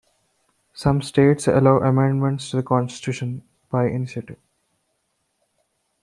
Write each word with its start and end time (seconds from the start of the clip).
Some 0.73 1.03
states 1.03 1.47
allow 1.47 1.77
amendments 1.77 2.49
to 2.49 2.55
the 2.57 2.63
Constitution 2.63 3.43
by 3.69 3.85
initiative. 3.87 4.39